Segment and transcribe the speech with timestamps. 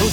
[0.00, 0.12] どうも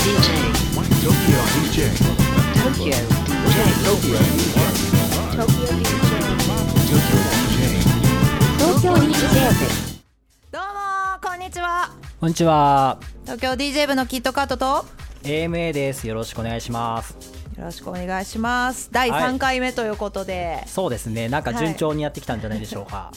[11.23, 11.89] こんにちは。
[12.19, 12.99] こんにちは。
[13.23, 14.65] 東京 DJ 部のキットカットと。
[14.65, 14.85] よ
[15.23, 16.05] AMA です。
[16.05, 17.17] よろしくお願いします。
[17.57, 18.89] ろしくお願いします。
[18.91, 20.63] 第3回目ということで。
[20.67, 21.29] そうですね。
[21.29, 23.13] なんか順調にやってきたんじゃないでしょうか。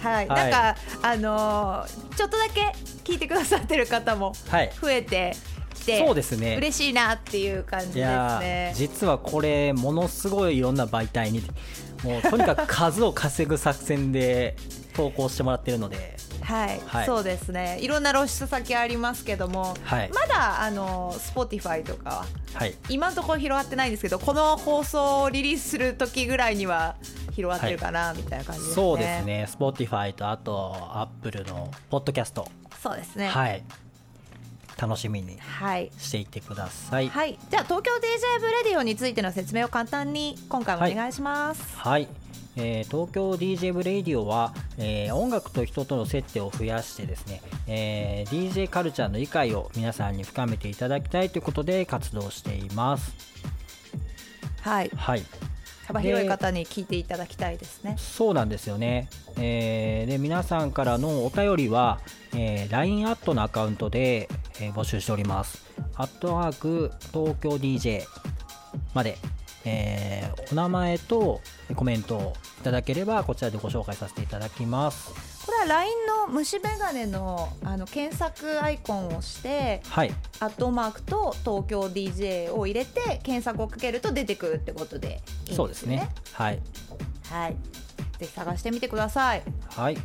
[0.00, 0.48] はい、はい。
[0.48, 2.72] なんかあのーちょっとだけ
[3.02, 4.70] 聞いてくださってる方もはい。
[4.80, 5.53] 増えてき
[5.84, 6.56] て、そうですね。
[6.56, 8.72] 嬉しいなっていう感じですね。
[8.76, 11.42] 実はこれものすごいいろんな媒体に
[12.02, 14.56] もうとにかく数を稼ぐ作戦で
[14.94, 16.16] 投稿してもらってるので。
[16.42, 17.06] はい、はい。
[17.06, 17.78] そうですね。
[17.80, 20.10] いろんな露出先ありますけども、はい。
[20.12, 22.74] まだあの Spotify とかははい。
[22.88, 26.96] 今のところ広がってないんですけどこの放送をリリースする時ぐらいには
[27.32, 28.74] 広がってるかな、みたいな感じですね。
[28.74, 29.48] そうですね。
[29.50, 32.46] Spotify とあと Apple のポッドキャスト。
[32.82, 33.28] そうですね。
[33.28, 33.64] はい
[34.80, 41.76] 楽しみにはいしていってくださいはい、じゃあ東京 DJ ブレディオについての説明を簡単に今回もお願いします。
[41.76, 42.08] はい、
[42.56, 53.12] えー東京 DJ ブレイディオは、えー音楽と人との接点を増やしてですね、えー DJ カルチャーの理解を皆さんに深めていただきたいということで活動しています。
[54.60, 55.22] はい、はい、
[55.86, 57.96] 幅広い方に聞いていただきたいですね。
[57.98, 59.08] そうなんですよね。
[59.36, 62.00] えーで皆さんからのお便りは、
[62.34, 64.28] えー LINE アットのアカウントで、
[64.60, 65.62] えー募集しております。
[65.96, 68.02] アットワーク東京 DJ
[68.94, 69.18] まで、
[69.64, 71.40] えーお名前と
[71.74, 75.10] コメントをいただければこちらでご紹介させていただきます。
[75.46, 86.08] これは LINE の虫眼鏡のあの検索アイコンを押して、はい、アットマークと東京 DJ を入れて検索をかけると出てくるってことでいいんですよそうですね。
[86.32, 86.60] はい、
[87.30, 87.56] はい、
[88.18, 89.42] ぜひ探してみてください。
[89.68, 89.96] はい、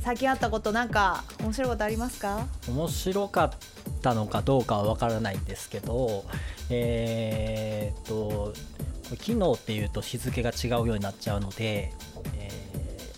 [0.00, 2.46] 最近あったことなんか面白いことありますか？
[2.68, 3.50] 面白かっ
[4.00, 6.24] たのかどうかはわからないんですけど、
[6.70, 8.52] えーっと
[9.10, 11.92] 昨日っていうと日付が違うようになっちゃうので、
[12.36, 12.48] え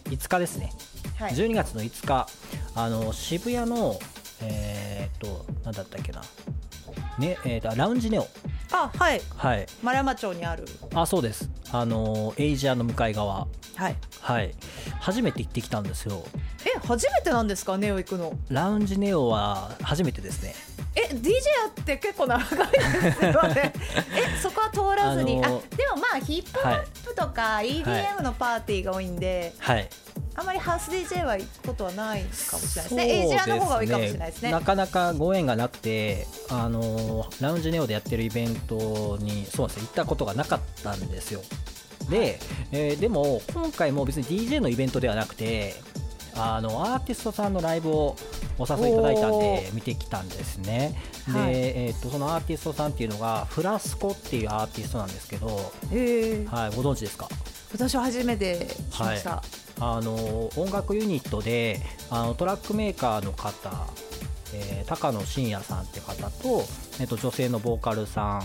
[0.07, 0.73] ー5日ですね。
[1.19, 1.33] はい。
[1.33, 2.27] 12月の5日
[2.75, 3.99] あの渋谷の
[4.43, 6.21] えーっとなんだったっけな。
[7.19, 8.27] ねえーっとラウンジネオ
[8.73, 9.21] あ、はい。
[9.37, 10.65] はい丸山町にある。
[10.95, 13.97] あそうですあのエイジアの向かい側はい。
[14.21, 14.55] はい
[15.01, 16.23] 初めて行ってきたんですよ
[16.65, 17.77] え、初めてなんですか？
[17.79, 18.33] ネオ行くの。
[18.51, 20.55] ラウンジネオは初めてですね
[20.95, 23.73] え DJ やって結構長いですよね。
[24.15, 25.43] えそこは通らずに。
[25.43, 25.61] あ,、でも
[25.97, 29.89] まあヒップホップとか EDM のパーティーが多いんで、はい。
[30.35, 33.09] あまりハウス DJ は行くことはないかもしれないですね。
[33.09, 34.51] エイジアの方が多いかもしれないですね。
[34.51, 41.43] なかなかご縁がなくてあのラウンジネオでやってるイベントにそうですね行ったことがなかったんですよ。
[42.11, 42.39] で、
[42.73, 45.75] えーでも今回も別に DJ のイベントではなくて
[46.35, 48.17] あのアーティストさんのライブを
[48.59, 50.99] お誘いいただいたんおで見てきたんですね。
[51.27, 51.53] で、はい。
[51.55, 57.29] えー、とそのアーティストさんっていうのがフラスコっていうアーティストなんですけど、えー、はい、ご存知ですか？
[57.73, 59.43] 私は初めて聞きました、は
[59.81, 63.87] あの音楽ユニットであのトラックメーカーの方、
[64.55, 66.65] えー高野真也さんって方と、
[67.01, 68.43] えっと、女性のボーカルさん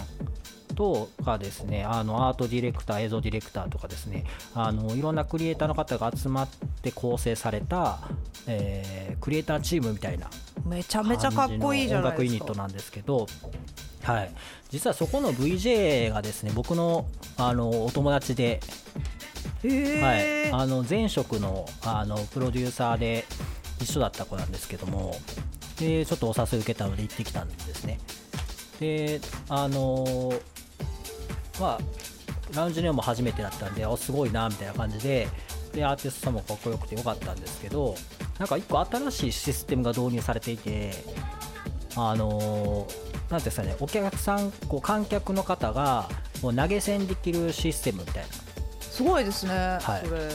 [0.77, 6.47] とかですねあのアートディレクター映像ディレクターとかですねあのいろんなクリエイターの方が集まっ
[6.83, 7.99] て構成された、
[8.45, 10.29] えークリエイターチームみたいな
[10.63, 13.25] めちゃめちゃかっこいいじゃない音楽ユですかニットなんですけど、
[14.03, 14.31] はい、
[14.69, 17.07] 実はそこの VJ がですね僕の
[17.37, 18.59] あのお友達で
[19.63, 23.25] はい、あの前職のあのプロデューサーで
[23.81, 25.15] 一緒だった子なんですけども
[25.79, 27.99] でちょっとお誘い受けたので行ってきたんですね。
[28.79, 30.33] であの
[31.59, 31.79] まあ
[32.55, 35.27] ラウンジネオも初めてだったんでおすごいなみたいな感じで
[35.73, 37.95] でアーティストさんもかっこよくてよかったんですけど
[38.39, 40.93] なんか一個新しいシステムが導入されていて
[41.95, 42.87] あの
[43.29, 46.09] なんていうんですかねお客さんこう観客の方が
[46.41, 48.29] もう投げ銭できるシステムみたいな。
[48.79, 50.07] すごいですね、はい。
[50.07, 50.29] それ。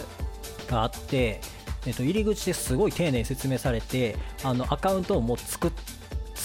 [0.68, 1.40] があって、
[1.86, 5.72] えっと、入り口ですごい丁寧に説明されてあのアカウントをもう作っ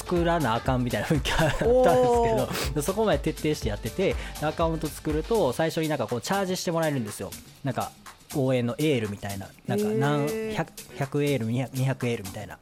[0.07, 7.30] 作らなあかんみたいな雰囲気があったんですけどそこまで徹底してやっててでアカウント作ると最初になんかこうチャージしてもらえるんですよ。
[7.63, 7.92] なんか
[8.36, 9.48] 応援のエールみたいな。
[9.68, 10.56] なんか何へー。
[10.56, 10.65] 100,
[10.98, 12.57] 100エール 200, 200エールみたいな。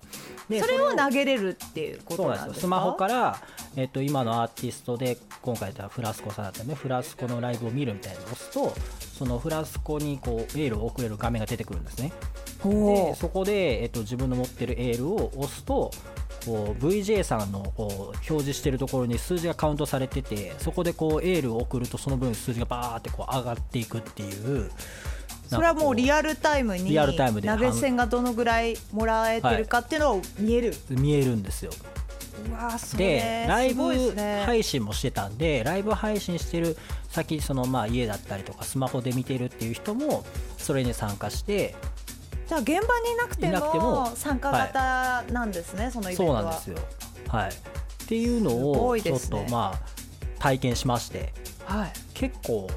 [0.49, 3.41] でそれを投げれるっていうことなんですスマホから、
[3.75, 8.73] えっと、今のアーティストで今回言ったフラスコさんだったんでフラスコのライブを見るみたいなのを押すと
[9.17, 12.11] そのフラスコにこうエールを送れる画面が出てくるんですね。
[12.63, 15.91] おでーそこで、えっと、自分の持ってるエールを押すと
[16.45, 24.71] こう VJ さんのこう表示してるところに数字がカウントされててそこでこうエールを送るとその分数字がバーってこう上がっていくっていう
[25.47, 31.71] それはもうリアアルタイムにリアルタイムで投げ銭がどのぐらいもらえてるかっていうのを見える、見えるんですよ。
[32.97, 34.13] でれライブ
[34.45, 36.77] 配信もしてたんでライブ配信してる
[37.09, 40.25] 先そのまあ家だったりとかスマホで見てるっていう人も
[40.57, 41.75] それに参加して
[42.47, 46.41] じゃあ現場にいなくてもも参加型なんですね、そのイベントは。
[46.41, 46.77] そうなんですよ。
[47.29, 47.49] はい。
[47.49, 49.45] っていうのをちょっいですね。
[49.45, 49.79] とまあ
[50.39, 51.33] 体験しまして。
[51.65, 51.93] はい。
[52.13, 52.69] 結構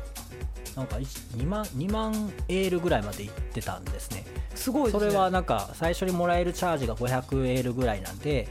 [0.75, 4.25] なんか2万2万エールぐらいまで行ってたんですね。
[4.55, 5.11] すごいですね。
[5.11, 8.49] それはなんか最初にもらえるチャージが500エールぐらいなんで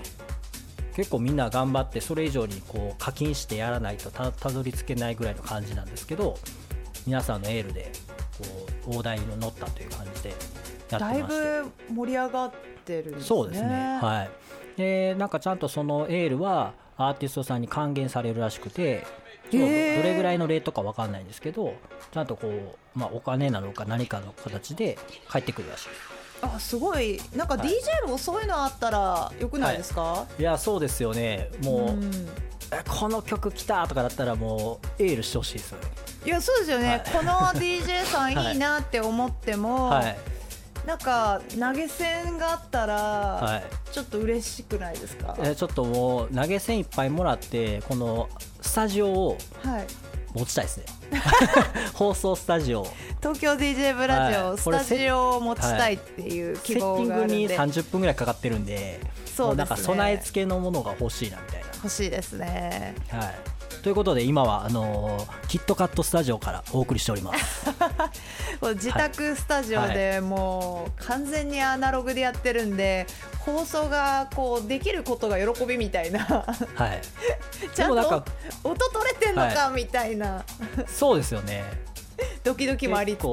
[0.96, 6.38] 結構みんな頑張ってそれ以上にこう課金してやらないとたたどり着けないぐらいの感じなんですけど
[7.06, 7.92] 皆さんのエールで
[8.38, 10.34] こう大台に乗ったという感じで
[10.90, 11.62] やだいってまして。
[11.90, 12.52] ぶ盛り上がっ
[12.86, 13.24] てるんですね。
[13.24, 14.00] そうですね。
[14.02, 14.30] はい。
[14.78, 19.06] でなんかちゃんとそのエールはアーティストさんに還元されるらしくて
[19.52, 21.74] どれぐらいのレートかわかんないんですけど
[22.12, 24.98] ちゃんとこう、まあ、お金なのか何かの形で
[25.28, 25.88] 返ってくるらしい。
[26.40, 27.20] あすごい。
[27.36, 30.44] なんかはい DJ もそういうのあったらよくないですか、い。
[30.44, 31.50] やそうですよね。
[31.64, 32.12] もう、ん。
[32.72, 35.88] えこの曲来たとかだったらもうエールしてほしいですよね。
[36.26, 37.04] いやそうですよね、はい。
[37.12, 40.18] この DJ さんいいなって思っても、 はい
[40.88, 43.64] なんか投げ銭があったら、はい。
[43.92, 48.30] ちょっと嬉しくないですか、えちょっともう投げ銭いっぱいもらってこの
[48.62, 49.88] スタジオをはい、
[50.34, 50.86] 持ちたいですね。
[51.94, 52.88] 放送スタジオ
[53.20, 54.58] 東京 DJ ブラジオ、はい。
[54.58, 59.52] スタジオを持ちたいっていう希セッティングに望があるんで、30分ぐらいかかってるんでそうね。
[59.52, 62.96] もなんか備え付けのものが欲しいなみたい欲しいですね。
[63.12, 63.36] な、はい、
[63.88, 67.72] ということで今はあのーキットカットスタジオからお送りしております。
[68.76, 73.08] 自宅スタジオでもう完全にアナログでやってるんで
[73.40, 76.20] 放送がこうできることが喜びみたいな。
[76.20, 77.02] はい。
[77.74, 78.26] ちゃんと
[78.66, 80.44] 音取れてんのかみたいな。
[80.86, 81.64] そうですよね。
[82.44, 83.24] ドキドキもありつつ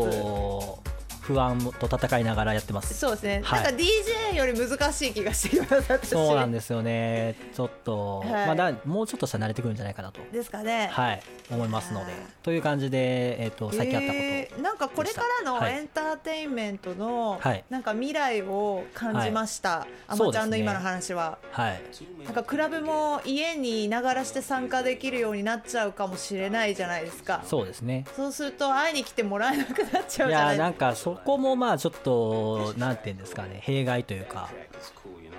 [1.25, 2.93] 不安と戦いながらやってます。
[2.95, 3.65] そうですね、はい。
[3.65, 7.35] なんか DJ より難しい気がしてきました私そうなんですよね。
[7.55, 8.31] ちょっと、はい。
[8.47, 10.21] まあだもうちょっとしたら慣れてくるんじゃないかなと。
[10.33, 10.89] ですかね。
[10.93, 11.23] はい。
[11.51, 12.07] 思いますので。
[12.07, 12.15] はい。
[12.43, 15.75] という感じで、えっとさっきあったこと、えーなんかこれからのはい。
[15.75, 17.65] エンターテインメントのはい。
[17.71, 21.83] なんか未来を感じました、あまちゃんの今の話は、はい。
[22.25, 27.43] なんかクラブも家にいながらして参加できるようになっちゃうかもしれないじゃないですか。
[27.47, 28.05] そうですね。
[28.15, 30.57] そうすると会いに来てもらえなくなっちゃういじゃないですか。
[30.57, 34.51] やなんかそこもまあちょっとなんていうんですかね弊害というか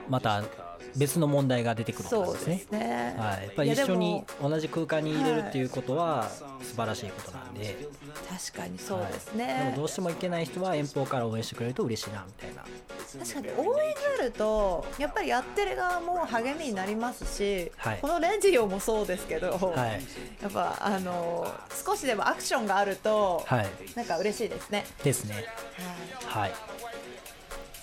[0.09, 0.43] また
[0.95, 2.63] 別の問題が出てくるかそうですね。
[2.67, 6.29] すね、はい、やっぱり一緒に同じ空間に入れるっていうことは
[6.61, 7.75] 素晴らしいことなんで、
[8.29, 9.37] 確かにそうですはい。
[9.37, 12.63] でねも、どうしても行けない人は遠方から応援してくれると嬉しいなみたいな。
[13.19, 17.99] 確かに応援があるとやっぱりやってる側も励みになりますし、はい。
[18.01, 20.01] このレジオもそうですけど、はい
[20.41, 21.53] やっぱあの
[21.85, 24.85] 少しでもアクションがあると、はいなんか嬉しいですね。
[25.03, 25.45] ですね
[26.25, 26.51] はい、はい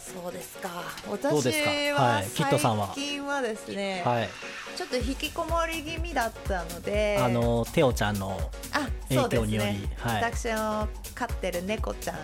[0.02, 0.68] そうですか。
[1.08, 1.48] 私
[1.92, 2.58] は最
[2.94, 4.22] 近はですね、は？
[4.22, 4.28] い。
[4.76, 8.36] ちょっと引きこもり気味だったので、あのテオちゃんの
[8.72, 9.96] あそうです影響によりね。
[9.96, 10.22] はい。
[10.22, 12.16] 私の飼ってる猫ちゃん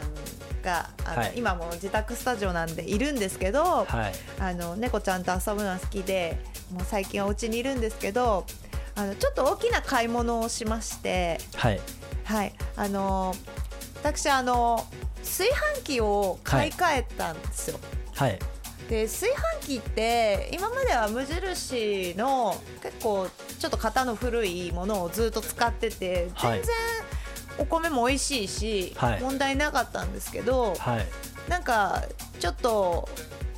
[0.62, 1.32] があの、はい。
[1.36, 4.12] 今も自宅スタジオなんでいるんですけど、はい。
[4.40, 6.40] あの猫ちゃんと遊ぶのが好きで
[6.72, 8.44] もう最近お家にいるんですけど
[8.96, 11.80] あのちょっと大きな買い物をしましてはい。
[12.24, 12.52] はい。
[12.76, 13.34] あの
[14.02, 14.84] 私あの
[15.22, 15.48] 炊
[15.78, 17.78] 飯器を買い替えたんですよ、
[18.14, 18.38] はい。
[18.88, 19.30] で炊
[19.62, 26.58] 飯器って今までは無印の結構ちょっと型の古いものをずっと使っててはい。
[26.58, 26.74] 全然
[27.58, 29.20] お米も美味しいし、はい。
[29.20, 31.06] 問題なかったんですけど、はい。
[31.50, 32.04] なんか
[32.38, 33.08] ちょっと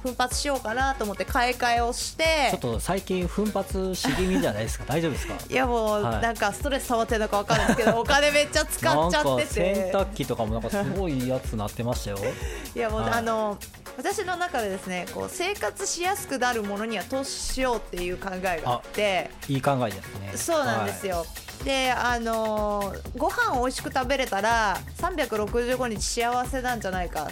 [0.03, 2.49] 奮発しようかなと思って買い替えをして。
[2.51, 4.85] ちょっと最近奮発し気味じゃないですか？
[4.89, 5.35] 大丈夫ですか？
[5.49, 6.23] いやもうはい。
[6.23, 12.19] なんかストレス溜まってるのかわかんないですけど、 お金めっちゃ使っちゃってなんか洗て濯機とかもなんかすごいやつなってましたよ。
[12.75, 13.13] いやもう、はい。
[13.13, 13.59] あの
[13.97, 19.31] 私の中でですねこう生活しやすくなるものには投資しようっていう考えがあって。
[19.49, 20.33] いい考えですね。
[20.37, 21.27] そうなんですよ、
[21.65, 27.29] であのーご飯を美味しく食べれたら365日幸せなんじゃないか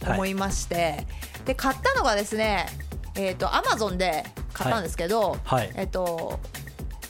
[0.00, 1.06] と思いまして、
[1.44, 2.66] で買ったのがですね
[3.14, 5.64] えっ、とアマゾンで買ったんですけど、はい。
[5.64, 5.72] はい。
[5.76, 6.38] えっ、と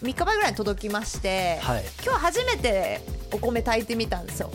[0.03, 1.85] 3日前ぐらいに届きまして、はい。
[2.05, 3.01] 今日初めて
[3.33, 4.51] お米炊いてみたんですよ。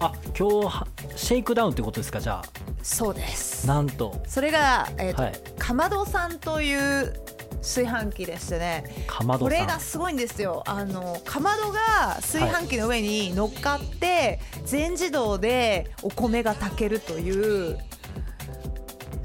[0.00, 0.86] あ今日は
[1.16, 2.42] シェイクダウンってことですかじゃ
[2.82, 3.68] そうです。
[3.68, 4.22] あなんと。
[4.28, 5.32] それが、えーとはい。
[5.58, 7.12] かまどさんという
[7.60, 8.84] 炊飯器でしてね。
[9.40, 10.62] これがすごいんですよ。
[10.66, 17.78] あのかまどが炊飯器の上に乗っかって全自動でお米が炊けるという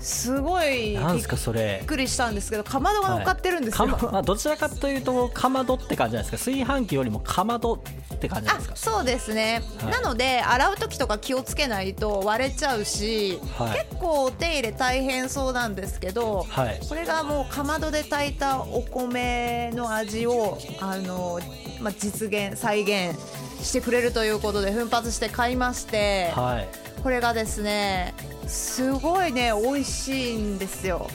[0.03, 1.81] すごいびっなんですかそれ。
[1.87, 6.51] くりしたんですけどかまどが乗っかってるんですよ、かま まあ、どちらかというとかまどって感じじゃないですか？
[6.51, 8.75] 炊飯器よりもかまどって感じですか？
[8.75, 9.91] そうですね、はい。
[9.91, 13.79] なので洗う時とか気をつけないと割れちゃうし、はい。
[13.89, 16.79] 結構お手入れ大変そうなんですけど、はい。
[16.87, 21.39] これがもうかまどで炊いたお米の味をあの、
[21.79, 23.17] まあ、実現再現
[23.61, 26.67] してくれるということで奮発して買いまして、はい。
[27.01, 28.13] これがですね
[28.47, 31.07] すごいね美味しいんですよ。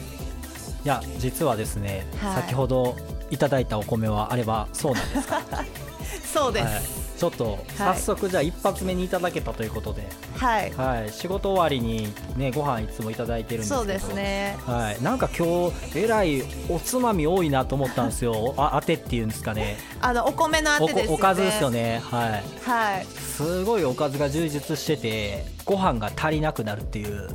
[0.83, 2.41] いや実はですね、はい。
[2.43, 2.95] 先ほど
[3.29, 5.41] いただいたお米はあればそうなんですか、
[6.33, 6.65] そうです。
[6.65, 6.81] はい、
[7.19, 10.07] ちょっと早速じゃあ一発目にいただけたということで、
[10.37, 12.07] はい、はい、仕事終わりに
[12.37, 13.81] ねご飯いつもいただいてるんですけど。
[13.81, 14.57] そうですね。
[14.65, 18.53] はい、なんか今日えらいおつまみ多いなと思ったんですよ。
[18.57, 19.77] あ当てっていうんですかね。
[19.99, 21.15] あのお米のあおてですよね。
[21.15, 22.01] おかずですよね。
[22.09, 22.43] はい。
[22.63, 23.05] はい。
[23.05, 27.27] すごいおかずが充実しててご飯が足りなくなるっていう。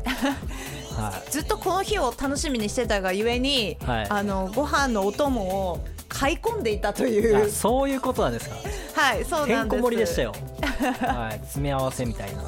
[0.97, 4.07] はずっとこの日を楽しみにしてたがゆえに、はい。
[4.09, 8.57] あのご飯のお供を買い込んでいたといいうあそういうことなんですか。
[8.95, 9.79] はいそうてなんです。
[9.79, 10.35] んこ盛りでしたよ。
[11.01, 12.43] はい詰め合わせみたいな。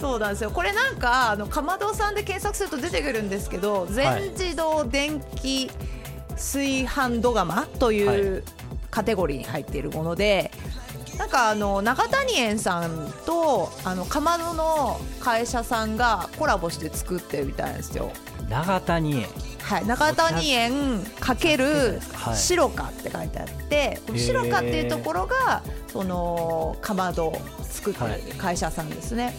[0.00, 0.50] そうなんですよ。
[0.50, 5.70] これなんかあのかまどさんで検索すると出てくるんですけど全自動電気
[6.30, 8.44] 炊飯土釜という
[8.90, 10.50] カテゴリーに入っているもので、
[11.18, 18.10] なんかあの長谷園さんとあのかまどの会社さんがコラボして作ってるみたいなんですよ。
[18.48, 19.28] 長谷園。
[19.62, 28.20] はい、中谷園かけるはい白かって書いてあって、ー白かっていうところがそのかまどを作ってはい。
[28.20, 29.34] る会社さんですね、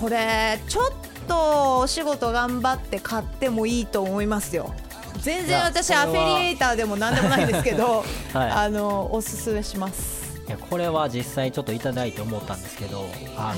[0.00, 0.92] これちょっ
[1.28, 4.74] とお仕事頑張って買ってもいいと思いますよ。
[5.20, 8.50] 全然私アフィリエイターでもなんでもないんですけど、 はい。
[8.50, 10.17] あのおすすめします
[10.48, 13.04] いやこれは実際ちょっといただいて思ったんですけど
[13.36, 13.54] あ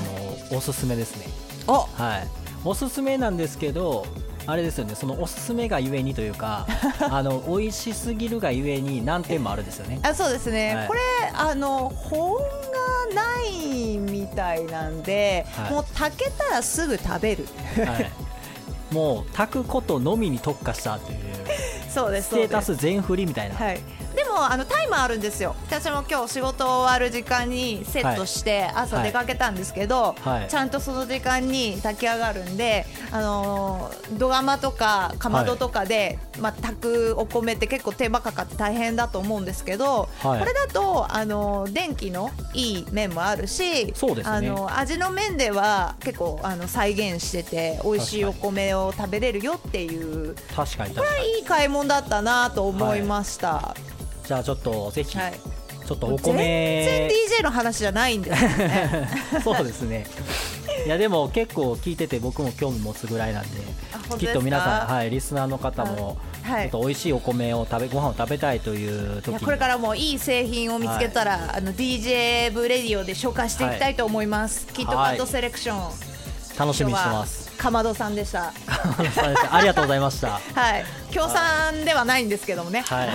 [0.51, 1.25] のおすすめですね。
[1.67, 2.27] おはい。
[2.63, 4.05] おすすめなんですけど
[4.45, 4.95] あれですよね。
[4.95, 6.67] そのおすすめがゆえにというか
[7.09, 9.99] あの美味しすぎるがゆえに難点もあるんですよね。
[10.03, 10.87] あそうですね、はい。
[10.87, 10.99] これ
[11.33, 12.39] あの保温
[13.13, 15.71] がないみたいなんで、はい。
[15.71, 17.47] もう炊けたらすぐ食べる。
[17.85, 18.11] はい、
[18.93, 21.19] もう炊くことのみに特化したという
[21.89, 23.81] そうですステータス全振りみたいな、はい、で
[24.31, 25.55] もあのタイマーあるんですよ。
[25.67, 30.47] 私も今日仕事終わる時間にセットして朝出かけたんですけど、はい。
[30.47, 40.39] ちゃんとその時間に炊き上がるんで、あのー土釜とかかまどとかで、まあ、炊くお米って結構手間かかって大変だと思うんですけど、はい。
[40.39, 43.93] これだと、あのー電気のいい面もあるしね。
[44.23, 51.37] あの味の面では結構あの再現してて美味しいお米を食べれるよっていう確かに確かに。
[51.37, 53.75] いい買い物だったなと思いました。
[54.25, 55.33] じゃあちょっとぜひ、はい。
[55.85, 58.35] ちょっとお全然米 DJ の話じゃないんで。
[58.35, 59.09] すよね。
[59.43, 60.05] そうですね。
[60.85, 63.57] いやでも結構聞いてて僕も興味持つぐらいなんで
[64.17, 66.63] きっと皆さん、はい、リスナーの方も、はい。
[66.63, 74.67] ちょっと美味しいお米を食べご飯を食べたいというい時これからもいい製品を見つけたら、あの DJ ブレディオで紹介していきたいと思います。
[74.67, 75.77] キットカットセレクション、
[76.57, 78.51] 楽しみにしてますかまどさんでした。
[79.51, 80.39] ありがとうございました。
[80.59, 82.83] はい、協賛ではないんですけどもね。
[82.87, 83.09] はい。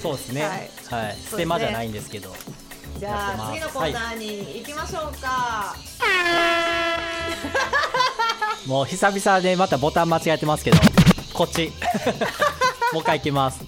[0.00, 0.44] そうですね。
[0.44, 0.50] は
[0.98, 1.16] はい。
[1.18, 2.32] い、ステマじゃないんですけど。
[3.00, 5.74] じゃあ次のコーナーに行きましょうか。
[8.66, 10.78] もう久々でまたボタン間違えてますけど。
[11.34, 11.72] こっち。
[12.94, 13.64] もう一回いきます。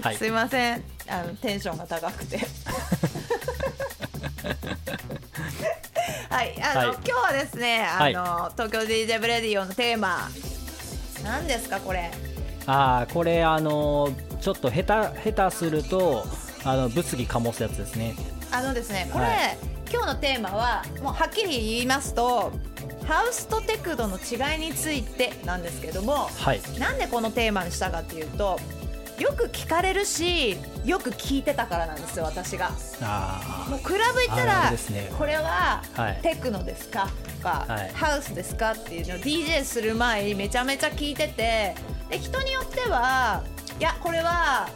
[0.00, 0.16] はい。
[0.16, 2.40] すいません、あのテンションが高くて。
[6.38, 10.28] はい、あの、はい今日はですね、あはいの、東京 DJ ブレディオのテーマ。
[11.24, 12.12] 何ですか、これ？
[12.64, 16.24] ああこれあのーちょっと下手下手すると
[16.64, 18.14] あの物議醸すやつですね
[18.52, 19.34] あのですね、これ、はい
[19.90, 22.52] 今日のテーマは、もうはっきり言いますと。
[23.08, 28.60] ハウスとテクノの違いについてなんですけども、はいなんでこのテーマにしたかっていうと。
[29.18, 32.70] よく聞かれるし、よく聞いてたからなんですよ、私が。
[33.02, 35.10] あもうクラブ行ったら、るですね。
[35.18, 36.20] これははい。
[36.22, 37.08] テクノですか？
[37.36, 37.90] とか、はい。
[37.94, 38.72] ハウスですか？
[38.72, 41.74] っていうのを DJ する前にめちゃめちゃ聞いてて
[42.08, 43.42] で人によっては
[43.78, 44.68] いやこれは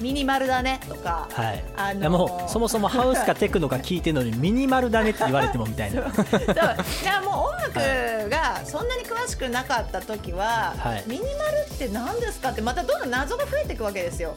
[0.00, 6.10] ミニマルだねとか、あはい、あのーもうそもそもハウスかテクノか聞いてるのにミニマルだねって言われてもみたいな。
[6.14, 6.46] そう。
[6.46, 11.04] だからもう音楽がそんなに詳しくなかった時は、はい。
[11.06, 14.34] ミニマルって何ですかってまたどんどん謎が増えていくわけですよ。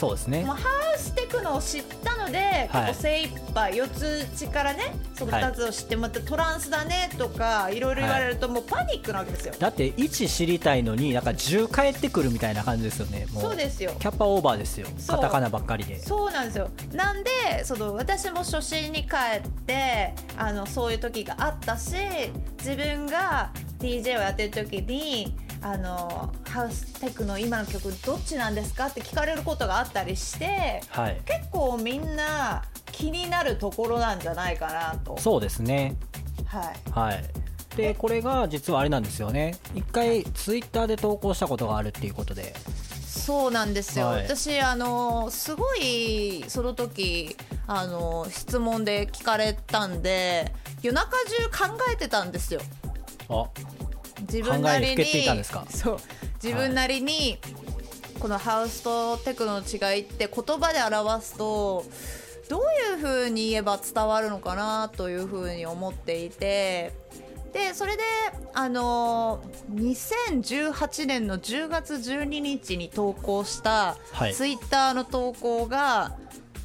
[0.00, 0.44] そうですね。
[0.44, 0.62] もうハ
[0.96, 2.68] ウステクノを知ったので、はい。
[2.68, 7.78] 結構精一杯四つ打ちからねその2つを知ってまたトランスだねとかい。
[7.78, 13.26] ろいろ言われるともうパニックなわけですよ、だって1知りたいのになんか10返ってくるみたいな感じですよね。
[13.30, 13.92] もそうですよ。
[13.98, 14.86] キャッパオーバーですよ。
[15.06, 16.00] カタカナばっかりで。
[16.00, 16.70] そうなんですよ。
[16.94, 17.30] なんで
[17.64, 21.94] その私も初心に帰ってあのそういう時があったし
[22.58, 31.20] 自分が DJ をやってる時にあのハウステクの今の曲どっちなんですかって聞かれることがあったりしてはい。
[31.24, 35.18] 結構みんな気になるところなんじゃないかなと。
[35.18, 35.96] そうですね。
[36.46, 36.90] はい。
[36.90, 37.24] はい。
[37.76, 39.56] でこれが実はあれなんですよね。
[39.74, 42.54] 一回ツイッターで投稿したことがあるっていうことで。
[43.06, 44.24] そうなんですよ、はい。
[44.24, 47.36] 私あのすごいその時
[47.66, 50.52] あの質問で聞かれたんで
[50.82, 51.16] 夜中
[51.50, 52.60] 中考えてたんですよ。
[53.28, 53.46] あ
[54.32, 55.98] 自分なりにそう
[56.42, 57.38] 自分なりに、
[58.18, 61.84] このハウスとテクノの違いって言葉で表すと
[62.48, 62.60] どう
[62.94, 66.92] いう風に言えば伝わるのかなという風に思っていて
[67.52, 68.02] でそれで
[68.54, 74.34] あの2018年の10月12日に投稿したはい。
[74.34, 76.16] ツイッターの投稿が、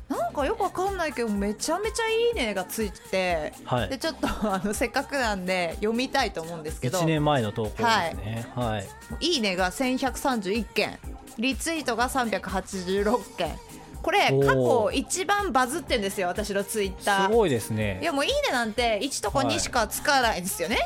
[0.07, 3.89] なんかよくわかんないけどめちゃめちゃいいねがついてて、はい。
[3.89, 6.99] でちょっと あのせっかくなんで読みたいと思うんですけど。
[6.99, 8.47] 1年前の投稿ですね。
[8.55, 8.87] はい、
[9.19, 9.37] い。
[9.37, 10.99] いねが1131件
[11.39, 13.57] リツイートが386件。
[14.03, 17.25] これ過去一番バズってんですよ私のツイッター。
[17.27, 17.97] すごいですね。
[18.03, 20.77] いやもういいねなんて1とか2しかつかないですよね、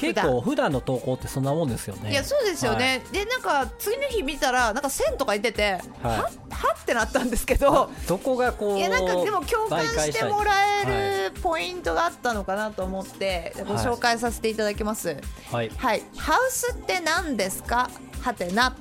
[0.00, 2.10] 結構普段の投稿ってそんなもんですよね。
[2.10, 6.76] いやそうですよね、でなんか次の日見たらなんか1000とか言ってて、はは？
[6.80, 7.90] ってなったんですけど。
[8.08, 10.66] どこがこういやなんかでも共感してもらはい。
[10.86, 15.16] えるポイントがあったのかなと思ってご紹介させていただきます、
[15.50, 15.70] はい。
[15.76, 17.90] はい、ハウスって何ですか？
[18.22, 18.74] はてな。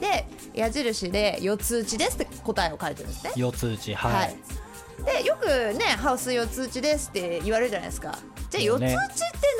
[0.00, 3.32] で矢印で四つ打ちですって答えを書いてるんですね。
[3.36, 4.36] 四つ打ちははい
[5.02, 5.46] い、でよく
[5.78, 8.18] ねハウス四つ打ちですって言われるじゃないですか。
[8.50, 8.96] じゃあ四つ打ちって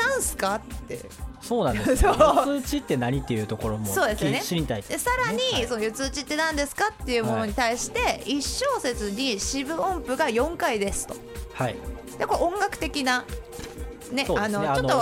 [0.08, 1.00] 何すかって。
[1.40, 2.14] そうなんですよ。
[2.18, 4.40] 四つ打ちって何っていうところもそうですよね。
[4.42, 5.66] 知りたいでさらに、はい。
[5.66, 11.14] その四つ打ちって何ですかっていうものに対して、一小節に四分音符が4回ですと。
[11.54, 11.76] はい。
[12.18, 13.24] でこれ音楽的な
[14.12, 14.26] ねね。
[14.38, 14.98] あちょっと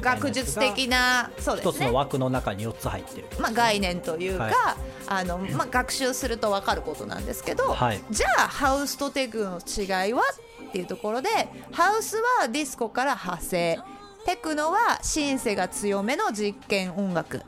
[0.00, 1.72] 学術的なそうですね。
[1.72, 1.94] 一つの。
[1.94, 3.26] 枠の中に四つ入ってる。
[3.38, 4.54] まあ、概念というか、はい。
[5.06, 8.00] あのまあ、学習すると分かることなんですけど、はい。
[8.10, 10.22] じゃあハウスとテクの違いは
[10.68, 11.28] っていうところで
[11.72, 13.78] ハウスはディスコから派生。
[14.26, 17.42] テクノはシンセが強めの実験音楽。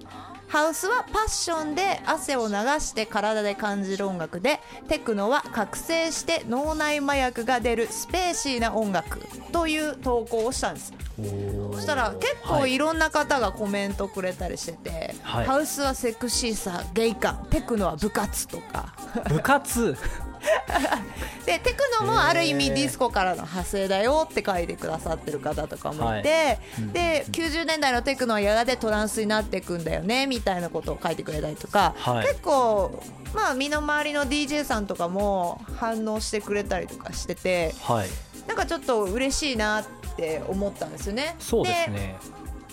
[0.48, 4.58] ハウスはパッションで汗を流して体で感じる音楽で
[4.88, 9.20] テクノは覚醒して脳内麻薬が出るスペーシーな音楽。
[9.52, 10.92] という投稿をしたんです
[11.72, 15.46] そしたら結構いろんな方がコメントくれたりしてて、はい。
[15.46, 17.46] ハウスはセクシーさゲイ感。
[17.50, 18.94] テクノは部活とか。
[19.28, 19.96] 部活？
[21.46, 26.58] でテクノもある意味ディスコからの派生だよって書いてくださってる方とかもいて、はい。
[26.78, 32.26] うんで90年代のテクノはやがてトランスになっていくんだよねみたいなことを書いてくれたりとか、はい。
[32.26, 33.02] 結構
[33.34, 38.08] まあ身の回りの DJ さんとかも反応してくれたりとかしててはい。
[38.46, 39.84] なんかちょっと嬉しいなっ
[40.16, 41.36] て思ったんですよね。
[41.38, 42.16] そうですね。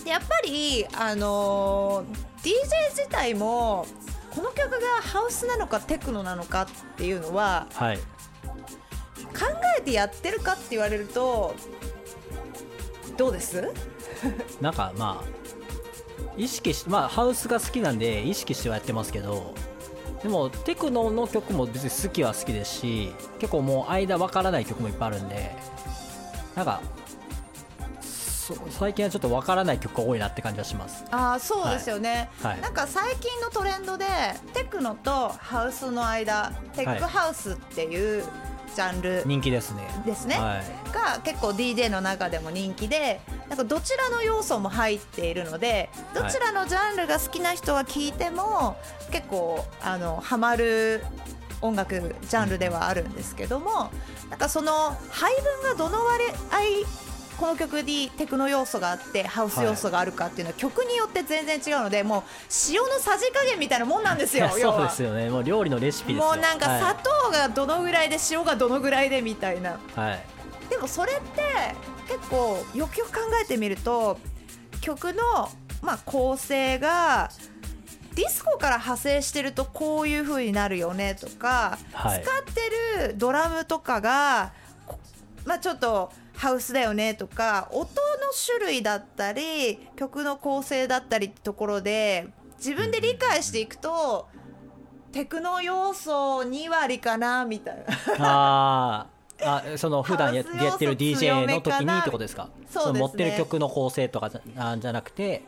[0.03, 2.53] でやっぱりあのー DJ
[2.91, 3.85] 自体も
[4.37, 7.97] この曲がハウスなのかテクノなのかっていうのははい。
[7.97, 8.03] 考
[9.77, 11.55] えてやってるかって言われると
[13.17, 13.73] どうです？
[14.61, 19.55] なんかまあ意識しまあハウスが好きなんで意識してはやってますけど
[20.21, 25.55] でもテクノの曲も別に好きは好きですし結構もう間わからない曲もいっぱいあるんで
[26.55, 27.06] なんかそ
[28.69, 31.05] 最近はちょっとわからない曲が多いなって感じはします。
[31.11, 32.61] ああそうですよね、はい。
[32.61, 34.05] なんか最近のトレンドで
[34.53, 38.23] テクノとハウスの間テックハウスっていう
[38.75, 39.87] ジャンル人気ですね。
[40.05, 40.93] ですね、はい。
[40.93, 48.77] が結構 DJ の中でも人気でなんかどちらの要素も入っているのでどちらのジャンルが好きな人が聴いても
[49.11, 51.03] 結構あのハマる
[51.61, 53.89] 音楽ジャンルではあるんですけども
[54.29, 55.33] なんかその配
[55.63, 57.06] 分がどの割合
[57.37, 62.23] この曲にテクノ要素があってハウス要素があるかっていうのは曲によって全然違うのでもう
[62.69, 65.29] 塩のさじ加減みたいなもんなんですよ そうですよね。
[65.29, 66.29] もう料理のレシピですよ。
[66.29, 69.71] もうなんか砂糖がどのぐらいで塩がどのぐらいでみたいな。
[69.95, 70.19] はい、はい。
[70.69, 71.75] でもそれって
[72.07, 74.17] 結構よくよく考えてみると
[74.81, 75.49] 曲の、
[75.81, 77.29] まあ、構成が
[78.15, 82.23] ディスコから派生してるとこういう風になるよねとか、はい。
[82.23, 84.53] 使ってるドラムとかが、
[84.87, 84.99] こ
[85.45, 87.87] まあ、ちょっとハウスだよねとか音の
[88.45, 94.27] 種類だったり曲の構成だったりってところで自分で理解していくと、
[95.11, 97.83] テクノ要素2割かなみたいな。
[98.19, 99.17] あー。
[99.39, 102.49] あその普段ややってる DJ の時にってことですか？
[102.69, 102.99] そうですね。
[102.99, 105.43] の持ってる曲の構成とかじゃあじゃなくて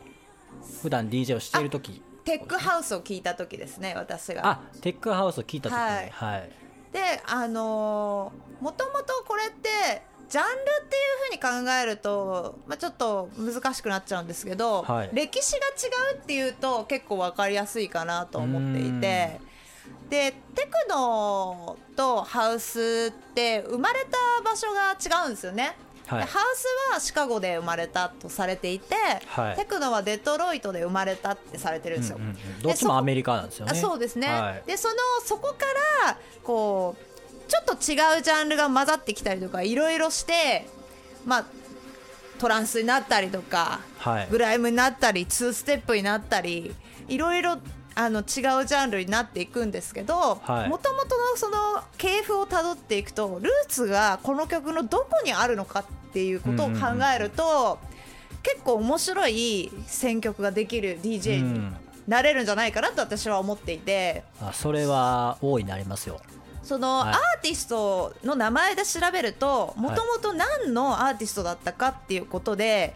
[0.82, 2.00] 普段 DJ をしている時。
[2.24, 4.46] テックハウスを聞いた時ですね私が。
[4.46, 5.80] あテックハウスを聞いた時に。
[5.80, 6.10] はい。
[6.10, 6.50] はい。
[6.92, 15.10] であのーもともとこれってジャンルっていうふうに考えると、まあ、ちょっと難しくなっちゃうんですけど、はい。
[15.12, 19.40] 歴史が違うっていうと結構分かりやすいかなと思っていて
[20.08, 25.76] でテクノとハウスって生まれた場所が違うんですよね。
[26.06, 26.18] はい。
[26.20, 28.94] でハウスはシカゴで生まれたとされていて、
[29.26, 29.56] はい。
[29.56, 32.16] テクノはデトロイトで生まれたってされてるんですよ。
[32.16, 33.72] うんうんうんどっちもアメリカなんですよね。
[33.72, 34.62] あそうですね、はい。
[34.66, 35.66] でそのそこか
[36.04, 37.09] らこう
[37.50, 40.66] ちょっと違うジャンルが混ざってきたりとかいろいろして
[41.26, 41.44] まあ
[42.38, 44.28] トランスになったりとかはい。
[44.30, 46.74] グライムになったり2ステップになったり
[47.08, 47.58] いろいろ
[47.96, 50.68] あの違うジャンルになっていくんですけどもとはい。
[50.68, 51.00] もとの
[51.36, 56.76] その系譜をたどっていくとルーツがこの曲のどこにあるのかっていうことを考
[57.14, 57.78] えると、
[58.42, 61.76] 結構面白い選曲ができる DJ にうん。
[62.08, 64.24] なれるんじゃないかなと私は思っていて。
[64.40, 66.20] あそれは大いになりますよ
[66.70, 67.14] そのはい。
[67.14, 72.94] アーティストの名前で調べるともともと何のアーティストだったかっていうことで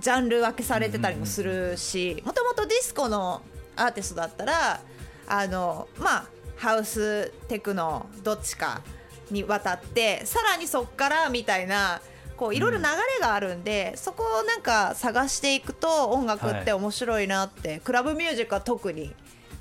[0.00, 3.42] ジャンル分けされてたりもするしもともとディスコの
[3.76, 4.80] アーティストだったら
[5.28, 8.82] あのまあハウステクノどっちか
[9.30, 12.00] に渡ってさらにそっからみたいな
[12.36, 12.90] こういろいろ流れ
[13.20, 19.14] があるんで、そこをなんか探していくと音楽って面白いなって、クラブミュージックは特に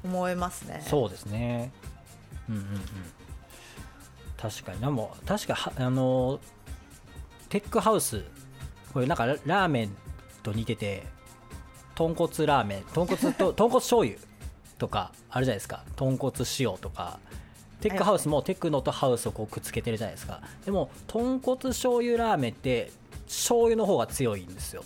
[0.03, 0.83] 思いますね。
[0.85, 1.71] そうですね。
[2.49, 3.14] うんうんうん
[4.49, 4.79] 確かに。
[4.79, 6.39] でも確かはあの
[7.49, 8.23] テックハウス
[8.93, 9.95] これなんかララーメン
[10.43, 11.03] と似てて
[11.95, 14.17] 豚骨ラーメン豚骨と 豚骨醤油
[14.77, 15.83] とかあるじゃないですか。
[15.95, 17.19] 豚骨塩とか。
[17.81, 20.41] テックハウスもテクノとハウスをこうくっつけてるじゃないですか。
[20.65, 22.91] でも豚骨醤油ラーメンって
[23.27, 24.83] 醤油の方が強いんですよ。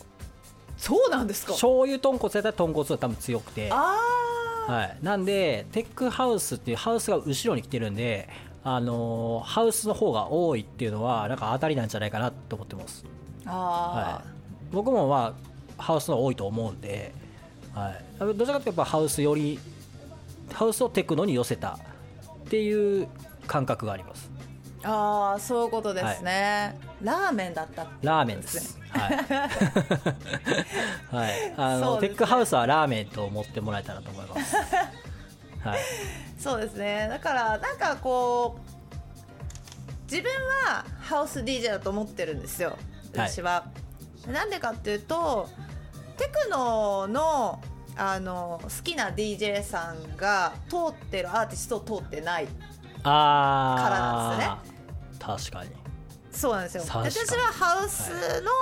[0.77, 1.53] そうなんですか？
[1.53, 3.69] 醤油豚骨やったら豚骨が多分強くて。
[3.71, 3.95] あ
[4.67, 8.27] あ、はい、なんでテックハウスっていうハウスが後ろに来てるんで、
[8.63, 13.05] あのーハウスの方が多いっていうのはなんか当たりなんじゃないかなと思ってます、
[13.45, 14.27] あはい、
[14.71, 15.35] 僕もま
[15.77, 17.13] あハウスの多いと思うんで、
[17.73, 19.59] はい、どちらかというとやっぱハウスより
[20.53, 21.77] ハウスをテクノに寄せた
[22.45, 23.07] っていう
[23.47, 24.29] 感覚があります。
[24.81, 28.79] ーあーそういうことですね、ラーメンだったラーメンです。
[28.89, 29.13] はい、
[31.15, 34.55] はい、あの、テックハウスはラーメンと思ってもらえたらと思います
[35.63, 35.79] はい。
[36.39, 37.07] そうですね。
[37.09, 40.31] だからなんかこう自分
[40.65, 42.69] はハウス DJ だと思ってるんですよ。
[42.69, 43.25] は。
[43.25, 43.29] い。
[43.29, 43.65] 私は、
[44.27, 45.49] なんでかっていうと
[46.17, 47.61] テクノの
[47.95, 52.47] あの好きな DJ さんが通ってるアーティストを通ってない
[53.03, 54.59] からなん
[55.19, 55.71] 確かに。
[56.31, 56.83] そうなんですよ。
[56.87, 58.11] 私はハウス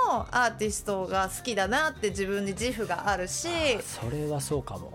[0.08, 3.48] のアーティストが好きだなって自分に自負があるし
[3.82, 4.92] それはそうかも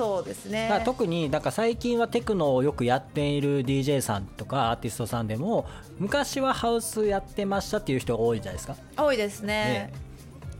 [0.00, 0.80] そうですね。
[0.86, 5.66] 特になんか最近はテクノをよくやっている DJ さんとかアーティストさんでも
[5.98, 8.76] 昔はハウスやってましたっていう人が多いじゃないですか。
[8.96, 9.92] 多いですね。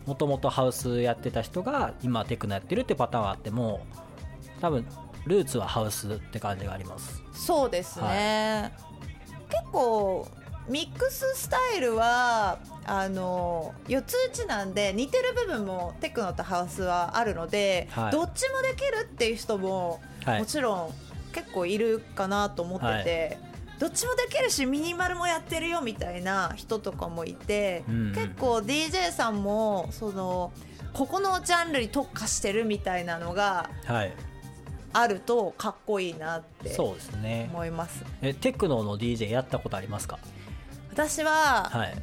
[0.04, 3.80] もともとハウスやってた人が今テクノやってるってパターンがあっても
[4.60, 4.86] 多分
[5.24, 7.22] ルーツはハウスって感じがあります。
[7.32, 8.74] そうですね、
[9.48, 10.28] 結構
[10.70, 18.12] ミックススタイルはあの四つ打ちなんで似てる部分もテクノとハウスはあるので、はい。
[18.12, 20.38] どっちもできるっていう人も、はい。
[20.38, 20.94] もちろん
[21.32, 23.38] 結構いるかなと思ってて、
[23.80, 28.14] どっちもできるしミニマルもやってるよみたいな人とかもいて、うんうん。
[28.14, 30.52] 結構 DJ さんもその
[30.92, 34.12] ここのジャンルに特化してるみたいなのがはい。
[34.92, 37.48] あるとかっこいいなってそうですね。
[37.52, 38.04] 思います。
[38.22, 40.18] えテクノの DJ やったことありますか？
[41.08, 41.94] 私ははい。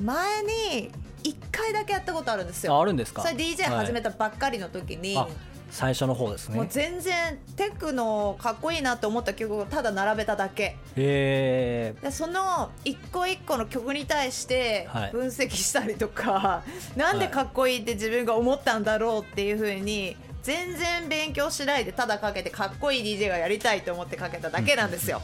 [0.00, 0.90] 前に
[1.24, 2.74] 1回だけやったことあるんですよ。
[2.74, 3.22] ああるんですか？
[3.22, 5.26] それ DJ 始めたばっかりの時に、あ
[5.70, 10.76] 最初の方ですもうね全然テクノかっこいいなって思った曲をただ並べただけ。
[10.96, 15.12] えでその一個一個の曲に対してはい。
[15.12, 16.62] 分析したりとか、
[16.96, 25.20] なんでかっこいいって自分が思ったんだろうっていう風に全然勉強しないでただかけてかっこいい DJ がやりたいと思ってかけただけなんですよ、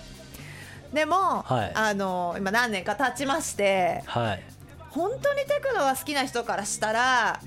[0.92, 1.72] でも、はい。
[1.74, 4.42] あの今何年か経ちましてー、はい。
[4.90, 7.40] 本当にテクノが好きな人からしたら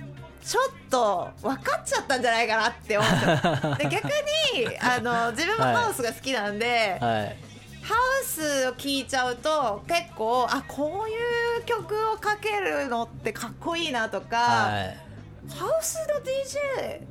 [0.44, 4.12] ちょっと分かっちゃったんじゃないかなって思ってで 逆に
[4.80, 7.38] あの自分もハウスが好きなんで、はい。
[7.84, 14.98] ハウスを聴いちゃうと結構あこういう曲をかけるのってかっこいいなとか、はい。
[15.56, 17.02] ハウスの DJ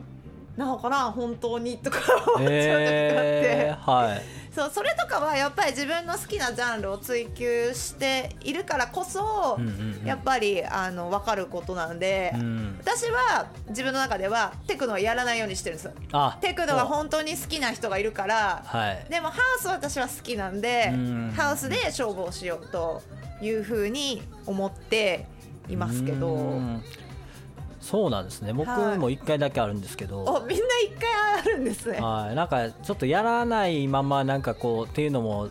[0.56, 10.06] なのかな本当にとか思っちゃう時があって、えー、はいそうそれとかはやっぱり自分の好きなジャンルを追求しているからこそ、うんうんうん。
[10.06, 15.90] やっぱりあの分かることなんで、うん私は自分の中ではテクノをやらないようにしてるんです
[16.40, 19.06] テクノが本当に好きな人がいるから、はい。
[19.10, 21.32] でもハウスは私は好きなんでうん。
[21.34, 23.02] ハウスで勝負をしようと
[23.40, 25.26] いうふうに思って
[25.68, 26.28] いますけど。
[26.28, 26.84] うん
[27.84, 28.54] そうなんですね。
[28.54, 28.98] 僕はい。
[28.98, 32.00] も一回だけあるんですけど、おみんな一回あるんですね。
[32.00, 35.50] はい、なんかちょっとやらないままなんかこうっていうのも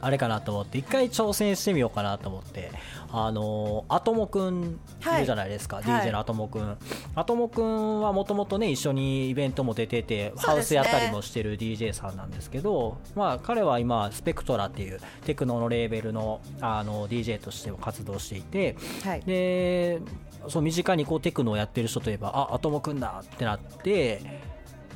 [0.00, 2.70] あれかなと思って一回挑戦してみようかなと思って。
[3.14, 4.80] あのアトモくん
[5.16, 5.84] いるじゃないですか、はい。
[5.84, 6.78] DJ のアトモくん、
[7.14, 19.20] アトモくんはもともとね一緒にイベントも出てて、ハウスやったりもしてる DJ さんなんですけど、まあ、彼は今スペクトラっていうテクノのレーベルのあの DJ としても活動していてはい。
[19.20, 20.00] で
[20.48, 24.40] そう身近にこうテクノをやってる人といえばあアトモくんだってなって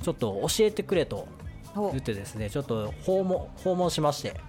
[0.03, 1.27] ちょっと教えてくれと
[1.75, 4.41] お言ってですねちょっと訪問訪問しまして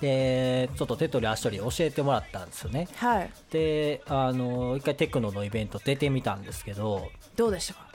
[0.00, 2.88] でちょっと手取り足取り教えてもらったんですよね。
[2.96, 3.30] はい。
[3.50, 7.90] であの一回テクノのイベント出てみたんですけどどうでしたか？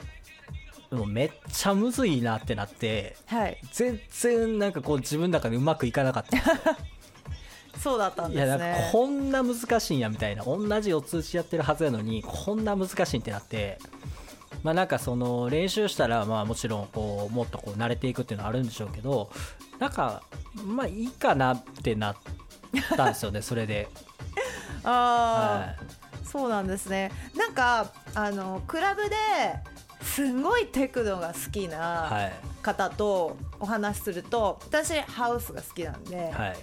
[0.90, 3.58] でもめっちゃむずいなってなってはい。
[3.72, 6.36] 全然なんかこう自分の中でうまくいかなかった
[7.82, 13.78] そうだったんいですやなんかねこんな難しいんやみたいな同じ四つ打ちやってるはずやのにこんな難しいってなって
[14.62, 19.30] まあなんかその練習したらまあもちろんこうもっとこう慣れていくっていうのはあるんでしょうけど
[19.78, 20.22] なんか
[20.64, 22.16] まあいいかなってなっ
[22.96, 23.88] たんですよね それで、
[24.84, 24.92] ああ、
[25.68, 25.74] は
[26.24, 27.12] そうなんですね。
[27.36, 29.16] なんかあのクラブで
[30.02, 32.32] すんごいテクノが好きいなはい。
[32.62, 36.56] 方とお話しすると私ハウスが好きなんで、はい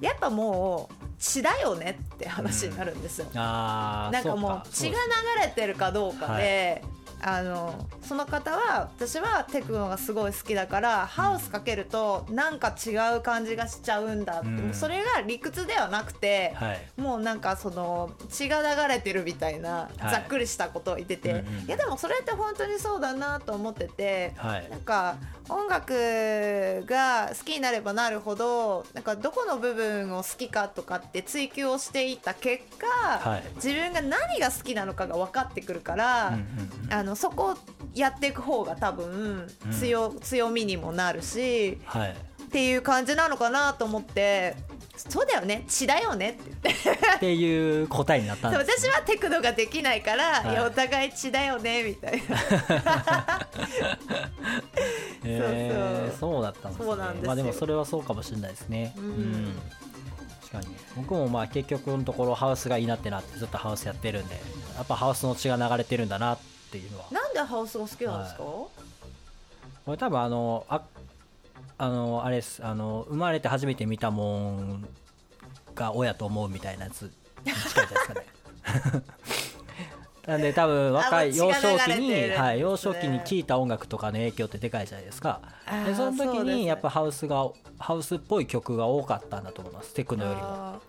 [0.00, 4.94] やっぱもう血だよねって話になるんですよ、ああなんかもう血が流
[5.42, 6.82] れてるかどうかで、
[7.26, 14.74] あのその方は私はテクノがすごい好きだから、ハウスかけるとなんか違う感じがしちゃうんだって、うん。
[14.74, 16.86] それが理屈ではなくて、はい。
[17.00, 20.10] もうなんかその血が流れてるみたいなはい。
[20.10, 21.44] ざっくりしたことを言ってて、うんうん。
[21.64, 24.68] いやでもそれって本当にそうだなと思ってて、はい。
[24.68, 25.16] なんか
[25.48, 33.42] 音楽が好きになればなるほどなんかどこの部分を好きかとかって追求をしていった結果、はい。
[33.56, 36.40] 自分が何が好きなのかが分かってくるから、うんうん
[36.84, 36.92] うん。
[36.92, 37.56] あのそこを
[37.94, 39.46] やっていく方が多分
[39.80, 42.16] 強,、強みにもなるしはい。
[42.44, 44.54] っていう感じなのかなと思って
[44.96, 45.64] そうだよね。
[45.68, 46.30] 血だよね。
[46.30, 50.52] って言ってっていう答えになったんそうです、私はテクノができないから、はい。
[50.52, 52.20] い、やお互い血だよねみたいな。
[55.24, 56.42] えーそうそう。
[56.42, 56.86] だったんですね。
[56.86, 57.26] そうなんですよ。
[57.26, 58.94] まあでもそれはそうかもしれないですね。
[58.96, 59.54] うん。
[60.42, 60.76] 確かに。
[60.96, 64.34] 僕もまあ結局のところハウスがいいなってなってずっとハウスやってるんで
[64.76, 66.38] やっぱハウスの血が流れてるんだなっ
[66.70, 67.06] ていうのは。
[67.10, 68.70] なんでハウスが好きなんですか、こ
[69.88, 70.80] れ多分あのあ
[71.76, 72.64] あのあれです。
[72.64, 74.88] あの生まれて初めて見たもん
[75.74, 77.10] が親と思うみたいなやつ
[77.44, 79.04] に近いじゃないですかね。
[80.26, 85.42] なんで多分若い幼少期に、はい、幼少期に聴いた音楽とかの影響ってでかいじゃないですか。
[85.84, 89.92] でその時にやっぱハウスがハウスっぽい曲が多かったんだと思います。
[89.92, 90.80] テクノよりも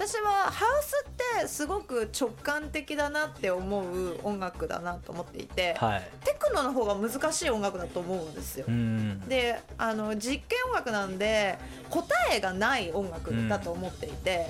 [0.00, 8.64] 私はハウスってすごく直感的だなって思う音楽だなと思っていて、はいテクノの方が難しい音楽だと思うんですよ。
[8.66, 11.58] うんであの実験音楽なんで
[11.90, 14.46] 答えがない音楽だと思っていて、